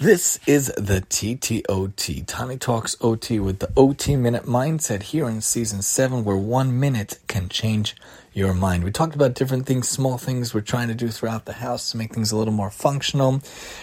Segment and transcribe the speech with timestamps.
[0.00, 5.82] This is the TTOT, Tani Talks OT, with the OT Minute Mindset here in season
[5.82, 7.94] seven, where one minute can change
[8.32, 8.82] your mind.
[8.82, 11.98] We talked about different things, small things we're trying to do throughout the house to
[11.98, 13.42] make things a little more functional.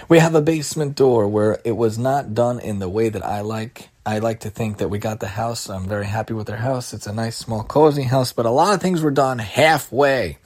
[0.10, 3.42] We have a basement door where it was not done in the way that I
[3.42, 3.90] like.
[4.04, 5.70] I like to think that we got the house.
[5.70, 6.96] I'm very happy with our house.
[6.96, 10.40] It's a nice, small, cozy house, but a lot of things were done halfway.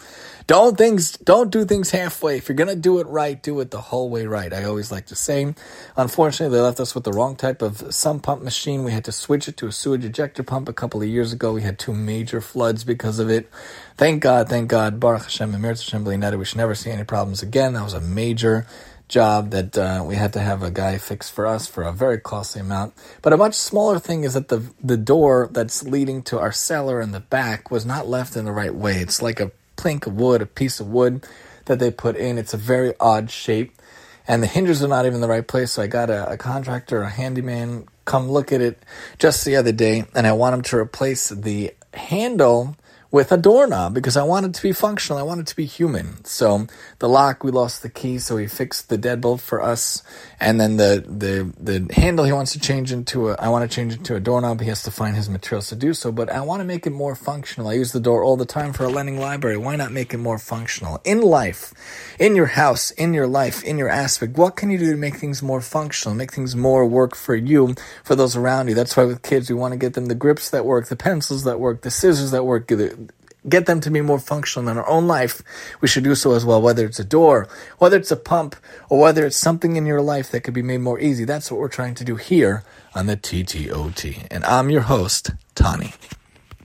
[0.52, 2.36] Don't things don't do things halfway.
[2.36, 4.52] If you're gonna do it right, do it the whole way right.
[4.52, 5.56] I always like to say.
[5.96, 8.84] Unfortunately, they left us with the wrong type of sump pump machine.
[8.84, 11.54] We had to switch it to a sewage ejector pump a couple of years ago.
[11.54, 13.50] We had two major floods because of it.
[13.96, 17.72] Thank God, thank God, Baruch Hashem and Hashem We should never see any problems again.
[17.72, 18.68] That was a major
[19.08, 22.20] job that uh, we had to have a guy fix for us for a very
[22.20, 22.94] costly amount.
[23.22, 27.00] But a much smaller thing is that the the door that's leading to our cellar
[27.00, 28.98] in the back was not left in the right way.
[28.98, 29.52] It's like a
[29.82, 31.26] plank of wood, a piece of wood
[31.66, 32.38] that they put in.
[32.38, 33.74] It's a very odd shape,
[34.28, 35.72] and the hinges are not even the right place.
[35.72, 38.78] So I got a, a contractor, a handyman, come look at it
[39.18, 42.78] just the other day, and I want him to replace the handle
[43.12, 45.20] with a doorknob because I want it to be functional.
[45.20, 46.24] I want it to be human.
[46.24, 46.68] So
[47.00, 50.02] the lock, we lost the key, so he fixed the deadbolt for us,
[50.40, 53.36] and then the the the handle he wants to change into a.
[53.36, 54.62] I want to change into a doorknob.
[54.62, 56.92] He has to find his materials to do so, but I want to make it
[56.92, 57.70] more functional.
[57.70, 59.58] I use the door all the time for a lending library.
[59.58, 61.74] Why not make it more functional in life,
[62.18, 64.38] in your house, in your life, in your aspect?
[64.38, 67.76] What can you do to make things more functional, make things more work for you,
[68.04, 68.76] for those around you?
[68.76, 71.44] That's why with kids, we want to get them the grips that work, the pencils
[71.44, 73.01] that work, the scissors that work, the
[73.48, 75.42] get them to be more functional in our own life,
[75.82, 77.48] we should do so as well, whether it's a door,
[77.80, 78.56] whether it's a pump,
[78.90, 81.26] or whether it's something in your life that could be made more easy.
[81.26, 82.64] That's what we're trying to do here
[82.94, 84.28] on the TTOT.
[84.30, 85.94] And I'm your host, Tani.